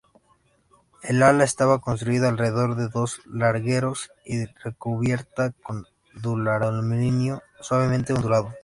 El 1.03 1.21
ala 1.21 1.43
estaba 1.43 1.79
construida 1.79 2.27
alrededor 2.27 2.75
de 2.75 2.87
dos 2.89 3.21
largueros 3.27 4.09
y 4.25 4.45
recubierta 4.47 5.51
con 5.51 5.85
duraluminio 6.15 7.43
suavemente 7.59 8.11
ondulado. 8.13 8.51